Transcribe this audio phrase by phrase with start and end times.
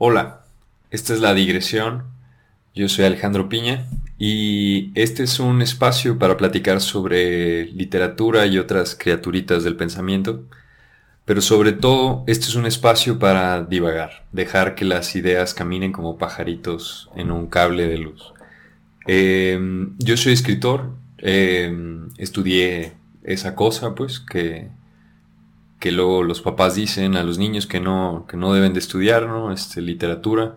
[0.00, 0.42] Hola,
[0.92, 2.04] esta es la digresión.
[2.72, 8.94] Yo soy Alejandro Piña y este es un espacio para platicar sobre literatura y otras
[8.94, 10.44] criaturitas del pensamiento.
[11.24, 16.16] Pero sobre todo, este es un espacio para divagar, dejar que las ideas caminen como
[16.16, 18.32] pajaritos en un cable de luz.
[19.08, 22.92] Em, yo soy escritor, em, estudié
[23.24, 24.68] esa cosa, pues, que
[25.80, 29.26] que luego los papás dicen a los niños que no, que no deben de estudiar,
[29.26, 29.52] ¿no?
[29.52, 30.56] Este, literatura,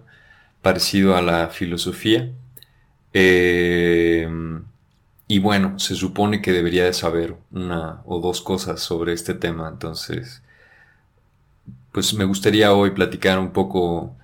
[0.61, 2.31] parecido a la filosofía.
[3.13, 4.27] Eh,
[5.27, 9.69] y bueno, se supone que debería de saber una o dos cosas sobre este tema,
[9.69, 10.43] entonces,
[11.91, 14.15] pues me gustaría hoy platicar un poco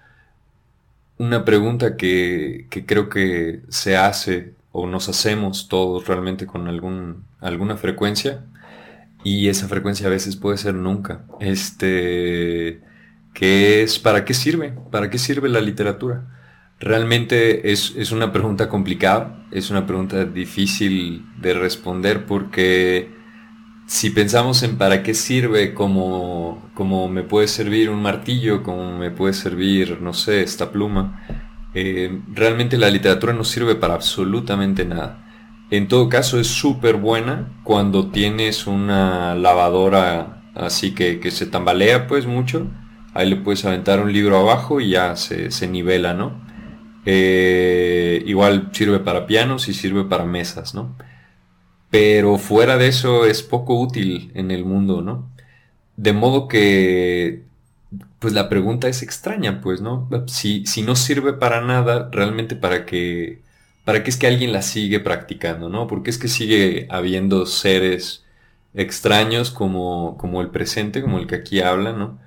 [1.17, 7.25] una pregunta que, que creo que se hace o nos hacemos todos realmente con algún,
[7.41, 8.43] alguna frecuencia
[9.27, 11.25] y esa frecuencia a veces puede ser nunca.
[11.41, 12.79] Este,
[13.33, 14.73] ¿qué es, ¿para qué sirve?
[14.89, 16.23] ¿Para qué sirve la literatura?
[16.79, 23.11] Realmente es, es una pregunta complicada, es una pregunta difícil de responder porque
[23.85, 29.11] si pensamos en para qué sirve, como, como me puede servir un martillo, como me
[29.11, 31.21] puede servir, no sé, esta pluma,
[31.73, 35.26] eh, realmente la literatura no sirve para absolutamente nada.
[35.69, 42.25] En todo caso es súper buena cuando tienes una lavadora así que, se tambalea pues
[42.25, 42.67] mucho.
[43.13, 46.41] Ahí le puedes aventar un libro abajo y ya se, nivela, ¿no?
[47.05, 50.95] Eh, igual sirve para pianos y sirve para mesas, ¿no?
[51.89, 55.29] Pero fuera de eso es poco útil en el mundo, ¿no?
[55.95, 57.43] De modo que,
[58.19, 60.09] pues la pregunta es extraña, pues, ¿no?
[60.27, 63.41] Si, si no sirve para nada, realmente para que
[63.87, 65.87] ¿para qué es que alguien la sigue practicando, no?
[65.87, 68.25] ¿Por qué es que sigue habiendo seres
[68.73, 72.19] extraños como, como el presente, como el que aquí habla, ¿no?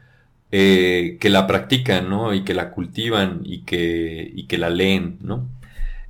[0.53, 2.33] Eh, que la practican, ¿no?
[2.33, 5.51] Y que la cultivan y que, y que la leen, ¿no?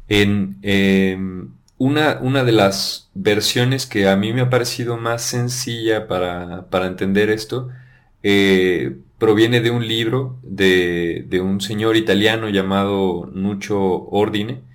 [0.08, 6.06] En em, una, una, de las versiones que a mí me ha parecido más sencilla
[6.06, 7.70] para, para entender esto
[8.22, 13.80] eh, proviene de un libro de, de, un señor italiano llamado Nuccio
[14.10, 14.69] Ordine,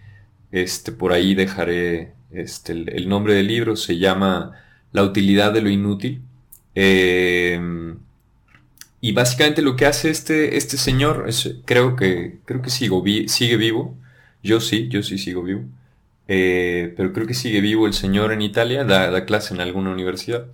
[0.55, 4.53] este, por ahí dejaré este, el, nombre del libro, se llama
[4.93, 6.21] La utilidad de lo inútil.
[6.75, 7.97] Em,
[9.01, 13.57] y básicamente lo que hace este, este señor, es, creo que, creo que sigo, sigue
[13.57, 13.97] vivo.
[14.43, 15.65] Yo sí, yo sí sigo vivo.
[16.29, 19.91] Eh, pero creo que sigue vivo el señor en Italia, da, da clase en alguna
[19.91, 20.47] universidad.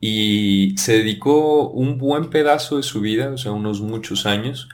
[0.00, 4.68] Y se dedicó un buen pedazo de su vida, o sea, unos muchos años,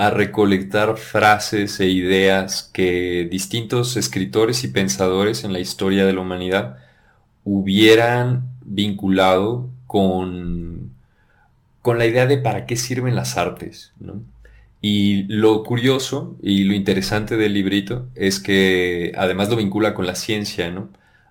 [0.00, 6.22] a recolectar frases e ideas que distintos escritores y pensadores en la historia de la
[6.22, 6.78] humanidad
[7.44, 10.94] hubieran vinculado con,
[11.82, 13.92] con la idea de para qué sirven las artes.
[14.80, 20.14] Y lo curioso y lo interesante del librito es que además lo vincula con la
[20.14, 20.88] ciencia, ¿no?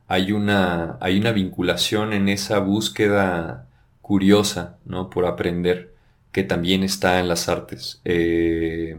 [0.07, 3.65] Hay una, hay una vinculación en esa búsqueda
[4.03, 5.09] curiosa, ¿no?
[5.09, 5.95] Por aprender
[6.31, 8.01] que también está en las artes.
[8.05, 8.97] Eh,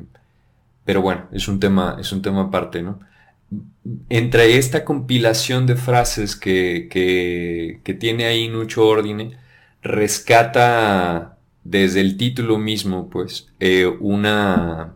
[0.84, 3.00] pero bueno, es un tema, es un tema aparte, ¿no?
[4.08, 9.36] Entre esta compilación de frases que, que, tiene ahí Nucho Ordine,
[9.82, 14.94] rescata desde el título mismo, pues, eh, una,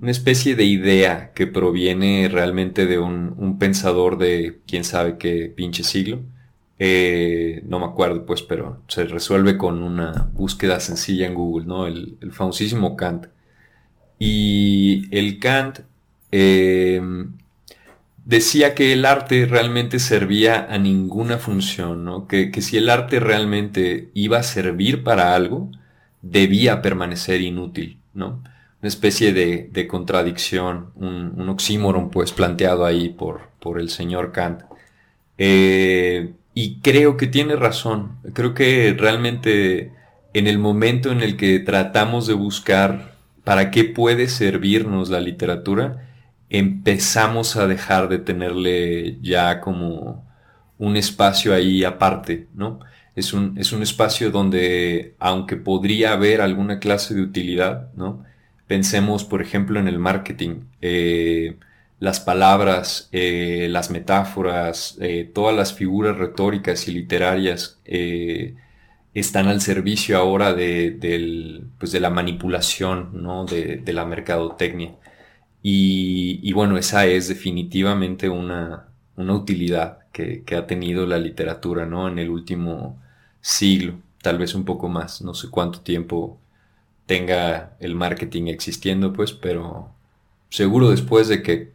[0.00, 5.52] una especie de idea que proviene realmente de un, un pensador de quién sabe qué
[5.54, 6.22] pinche siglo
[6.78, 11.86] eh, no me acuerdo, pues, pero se resuelve con una búsqueda sencilla en Google, ¿no?
[11.86, 13.26] El, famosísimo Kant.
[14.18, 15.80] Y el Kant
[16.32, 17.00] eh,
[18.24, 22.26] decía que el arte realmente servía a ninguna función, ¿no?
[22.28, 25.70] Que, si el arte realmente iba a servir para algo,
[26.22, 28.42] debía permanecer inútil, ¿no?
[28.82, 34.62] Una especie de, contradicción, un, oxímoron, pues, planteado ahí por, por el señor Kant.
[35.38, 38.16] Eh, y creo que tiene razón.
[38.32, 39.92] Creo que realmente
[40.32, 46.08] en el momento en el que tratamos de buscar para qué puede servirnos la literatura,
[46.48, 50.26] empezamos a dejar de tenerle ya como
[50.78, 52.80] un espacio ahí aparte, ¿no?
[53.14, 58.24] Es un, es un espacio donde, aunque podría haber alguna clase de utilidad, ¿no?
[58.66, 60.62] Pensemos, por ejemplo, en el marketing.
[60.80, 61.58] Eh,
[61.98, 68.56] las palabras, eh, las metáforas, eh, todas las figuras retóricas y literarias eh,
[69.14, 73.46] están al servicio ahora de, del, pues de la manipulación, ¿no?
[73.46, 74.96] de, de la mercadotecnia.
[75.62, 81.86] Y, y, bueno, esa es definitivamente una, una utilidad que, que, ha tenido la literatura
[81.86, 82.08] ¿no?
[82.08, 83.02] en el último
[83.40, 86.40] siglo, tal vez un poco más, no sé cuánto tiempo
[87.06, 89.95] tenga el marketing existiendo, pues, pero
[90.50, 91.72] seguro después de que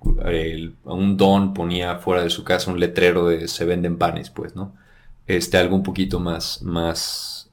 [0.83, 4.75] un don ponía fuera de su casa un letrero de se venden panes, pues, ¿no?
[5.27, 7.51] Este, algo un poquito más, más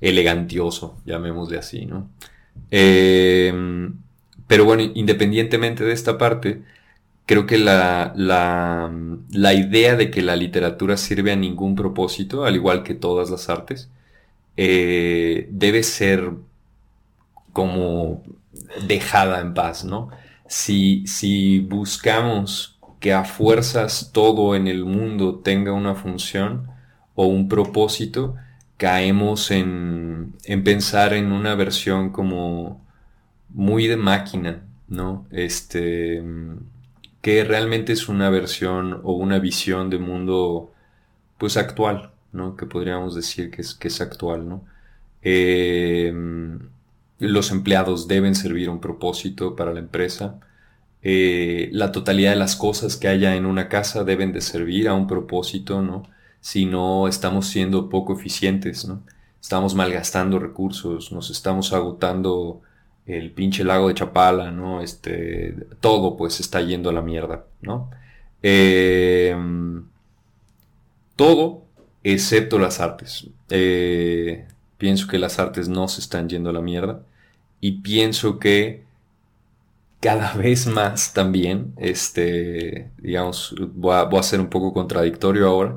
[0.00, 2.08] elegantioso, llamémosle así, ¿no?
[2.70, 3.94] Em,
[4.46, 6.62] pero bueno, independientemente de esta parte,
[7.26, 8.92] creo que la, la,
[9.30, 13.48] la, idea de que la literatura sirve a ningún propósito, al igual que todas las
[13.48, 13.90] artes,
[14.56, 16.32] eh, debe ser
[17.52, 18.22] como
[18.86, 20.10] dejada en paz, ¿no?
[20.48, 26.68] Si, si buscamos que a fuerzas todo en el mundo tenga una función
[27.14, 28.36] o un propósito,
[28.76, 32.84] caemos en, en pensar en una versión como
[33.50, 35.26] muy de máquina, ¿no?
[35.30, 36.22] Este,
[37.22, 40.72] que realmente es una versión o una visión de mundo,
[41.38, 42.56] pues actual, ¿no?
[42.56, 44.64] Que podríamos decir que es, que es actual, ¿no?
[45.22, 46.70] Em,
[47.18, 50.40] los empleados deben servir un propósito para la empresa.
[51.02, 54.94] Eh, la totalidad de las cosas que haya en una casa deben de servir a
[54.94, 56.04] un propósito, ¿no?
[56.40, 59.02] Si no estamos siendo poco eficientes, ¿no?
[59.40, 62.62] Estamos malgastando recursos, nos estamos agotando
[63.06, 64.82] el pinche lago de Chapala, ¿no?
[64.82, 67.90] Este, todo pues está yendo a la mierda, ¿no?
[68.42, 69.84] Em,
[71.16, 71.64] todo
[72.02, 73.28] excepto las artes.
[73.50, 74.46] Eh,
[74.78, 77.02] pienso que las artes no se están yendo a la mierda
[77.60, 78.84] y pienso que
[80.00, 85.76] cada vez más también, este, digamos, voy a, a ser un poco contradictorio ahora,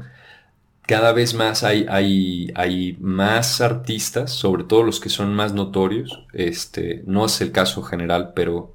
[0.89, 6.25] cada vez más hay, hay, hay, más artistas, sobre todo los que son más notorios.
[6.33, 8.73] Este, no es el caso general, pero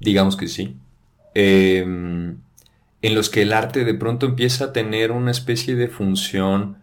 [0.00, 0.74] digamos que sí.
[1.34, 2.38] Em,
[3.02, 6.78] en los que el arte de pronto empieza a tener una especie de función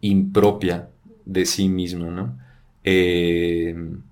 [0.00, 0.88] impropia
[1.24, 2.38] de sí mismo, ¿no?
[2.84, 4.02] Em,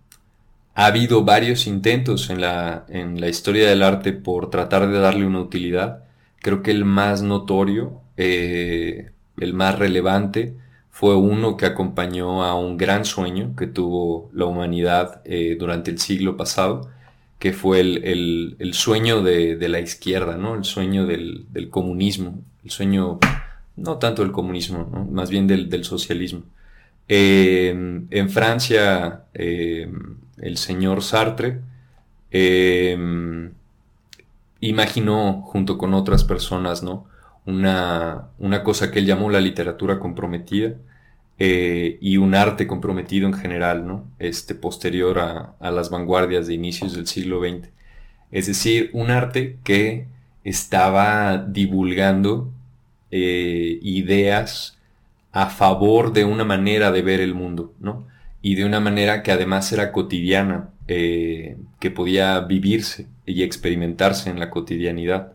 [0.75, 5.27] ha habido varios intentos en la, en la historia del arte por tratar de darle
[5.27, 6.05] una utilidad.
[6.41, 10.55] Creo que el más notorio eh, el más relevante,
[10.91, 15.99] fue uno que acompañó a un gran sueño que tuvo la humanidad eh, durante el
[15.99, 16.91] siglo pasado,
[17.39, 20.57] que fue el, sueño de, la izquierda, ¿no?
[20.57, 23.21] el sueño del, comunismo, el sueño
[23.77, 26.43] no tanto del comunismo, más bien del, socialismo.
[27.09, 27.71] Eh,
[28.11, 29.91] en Francia, eh,
[30.39, 31.61] el señor Sartre
[34.61, 37.07] imaginó junto con otras personas, ¿no?
[37.49, 40.75] una, una cosa que él llamó la literatura comprometida
[41.39, 44.05] eh, y un arte comprometido en general, ¿no?
[44.19, 47.71] Este, posterior a, a, las vanguardias de inicios del siglo XX.
[48.33, 50.07] Es decir, un arte que
[50.45, 52.53] estaba divulgando
[53.11, 54.78] eh, ideas
[55.33, 58.07] a favor de una manera de ver el mundo, ¿no?
[58.41, 64.39] Y de una manera que además era cotidiana, eh, que podía vivirse y experimentarse en
[64.39, 65.33] la cotidianidad.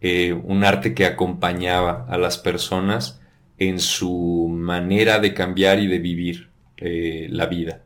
[0.00, 3.20] Eh, un arte que acompañaba a las personas
[3.58, 7.82] en su manera de cambiar y de vivir eh, la vida.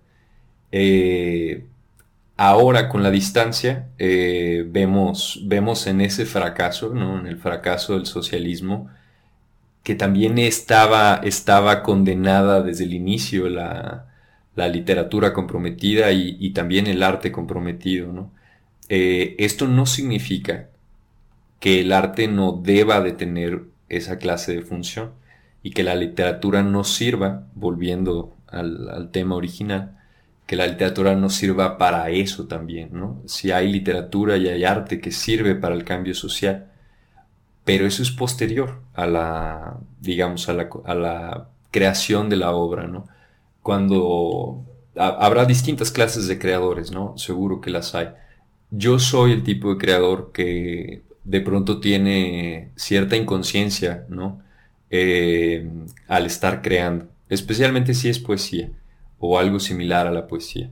[2.37, 7.19] Ahora con la distancia vemos, vemos en ese fracaso, ¿no?
[7.19, 8.91] en el fracaso del socialismo,
[9.87, 14.09] que también estaba, estaba condenada desde el inicio la,
[14.57, 18.33] literatura comprometida y, también el arte comprometido.
[18.89, 20.71] esto no significa
[21.61, 25.13] que el arte no deba de tener esa clase de función
[25.63, 30.01] y que la literatura no sirva, volviendo al, tema original,
[30.47, 33.23] que la literatura no sirva para eso también, ¿no?
[33.27, 36.73] Si hay literatura y hay arte que sirve para el cambio social,
[37.67, 42.87] pero eso es posterior a la, digamos, a la, a la creación de la obra,
[42.87, 43.09] ¿no?
[43.61, 47.19] Cuando habrá distintas clases de creadores, ¿no?
[47.19, 48.11] Seguro que las hay.
[48.71, 54.41] Yo soy el tipo de creador que de pronto tiene cierta inconsciencia, ¿no?
[54.91, 55.69] Eh,
[56.07, 58.71] al estar creando, especialmente si es poesía
[59.19, 60.71] o algo similar a la poesía.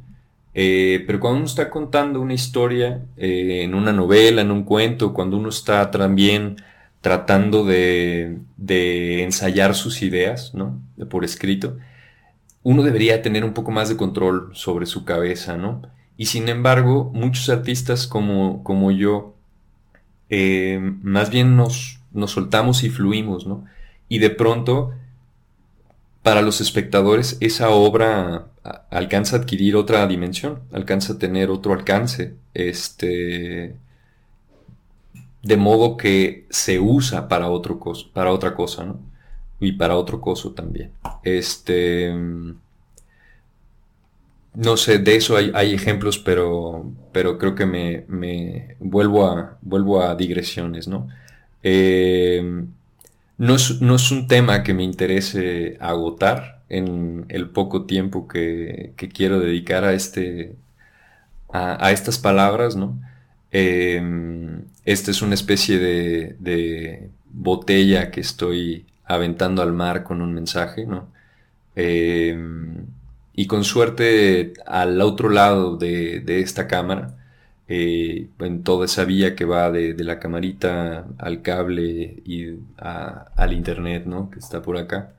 [0.55, 5.13] Eh, pero cuando uno está contando una historia eh, en una novela, en un cuento,
[5.13, 6.55] cuando uno está también
[7.05, 10.81] tratando de, de ensayar sus ideas, ¿no?
[11.11, 11.77] Por escrito,
[12.63, 15.83] uno debería tener un poco más de control sobre su cabeza, ¿no?
[16.17, 19.35] Y sin embargo, muchos artistas como, como yo,
[20.31, 23.67] eh, más bien nos, nos soltamos y fluimos, ¿no?
[24.09, 24.95] Y de pronto,
[26.23, 28.47] para los espectadores, esa obra
[28.89, 33.77] alcanza a adquirir otra dimensión, alcanza a tener otro alcance, este,
[35.45, 37.81] de modo que se usa para, otro
[38.13, 39.01] para otra cosa, ¿no?
[39.61, 40.93] Y para otro coso también.
[41.23, 42.13] Este,
[44.55, 50.15] no sé, de eso hay, ejemplos, pero, pero creo que me, vuelvo, a, vuelvo a
[50.15, 51.09] digresiones, ¿no?
[51.63, 52.65] Eh,
[53.37, 59.85] no, es, un tema que me interese agotar en el poco tiempo que, quiero dedicar
[59.85, 60.57] a, este,
[61.53, 63.01] a, estas palabras, ¿no?
[63.55, 64.03] Eh,
[64.85, 71.09] esta es una especie de, botella que estoy aventando al mar con un mensaje, ¿no?
[71.77, 72.37] Eh,
[73.35, 77.17] y con suerte al otro lado de, esta cámara,
[77.69, 84.05] eh, en toda esa vía que va de, la camarita al cable y al internet,
[84.07, 84.31] ¿no?
[84.31, 85.13] Que está por acá.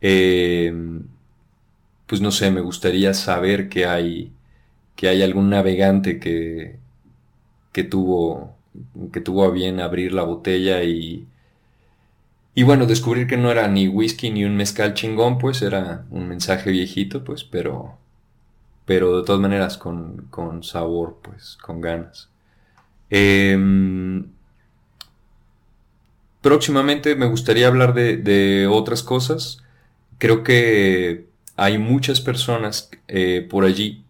[0.00, 0.72] Eh,
[2.06, 4.32] pues no sé, me gustaría saber que hay,
[4.96, 6.78] que hay algún navegante que,
[7.72, 8.54] que tuvo,
[9.12, 11.26] que tuvo a bien abrir la botella y,
[12.54, 16.28] y bueno, descubrir que no era ni whisky ni un mezcal chingón, pues era un
[16.28, 17.96] mensaje viejito, pues, pero,
[18.84, 20.28] pero de todas maneras con,
[20.62, 22.28] sabor, pues, con ganas.
[23.08, 24.26] Em,
[26.40, 29.62] próximamente me gustaría hablar de, otras cosas.
[30.18, 34.04] Creo que hay muchas personas eh, por allí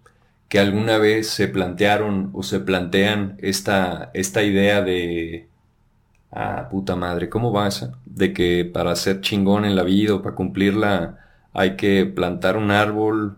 [0.50, 5.50] que alguna vez se plantearon o se plantean esta, esta idea de
[6.33, 7.99] Ah, puta madre, ¿cómo va esa?
[8.04, 11.19] De que para ser chingón en la vida o para cumplirla
[11.52, 13.37] hay que plantar un árbol,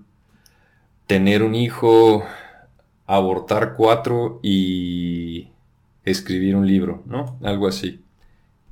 [1.06, 2.24] tener un hijo,
[3.06, 5.50] abortar cuatro y
[6.04, 7.38] escribir un libro, ¿no?
[7.42, 8.02] Algo así.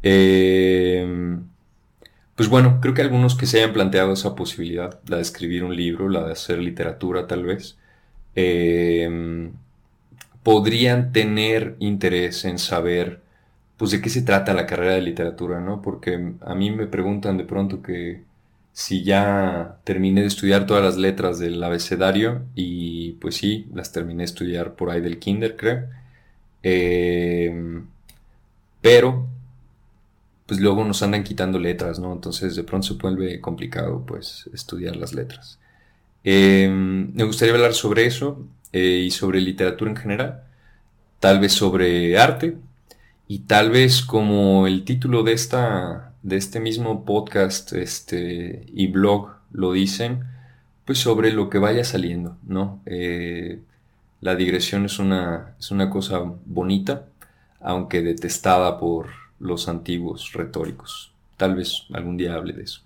[0.02, 1.44] Em,
[2.36, 5.76] pues bueno, creo que algunos que se hayan planteado esa posibilidad, la de escribir un
[5.76, 7.78] libro, la de hacer literatura tal vez,
[8.34, 9.52] em,
[10.42, 13.22] podrían tener interés en saber
[13.76, 15.80] pues de qué se trata la carrera de literatura, ¿no?
[15.82, 18.24] Porque a mí me preguntan de pronto que
[18.72, 24.18] si ya terminé de estudiar todas las letras del abecedario y pues sí, las terminé
[24.22, 25.88] de estudiar por ahí del kinder, creo.
[26.62, 27.86] Em,
[28.80, 29.26] pero
[30.46, 32.12] pues luego nos andan quitando letras, ¿no?
[32.12, 35.59] Entonces de pronto se vuelve complicado pues estudiar las letras.
[36.24, 40.42] Em, me gustaría hablar sobre eso eh, y sobre literatura en general,
[41.20, 42.56] tal vez sobre arte,
[43.28, 49.30] y tal vez como el título de, esta, de este mismo podcast este, y blog
[49.52, 50.24] lo dicen,
[50.84, 52.80] pues sobre lo que vaya saliendo, ¿no?
[52.86, 53.60] Eh,
[54.20, 57.06] la digresión es una, es una cosa bonita,
[57.60, 61.12] aunque detestada por los antiguos retóricos.
[61.36, 62.82] Tal vez algún día hable de eso.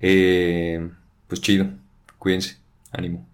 [0.00, 0.90] Eh,
[1.28, 1.68] pues chido,
[2.24, 2.56] cuídense,
[2.90, 3.28] ánimo.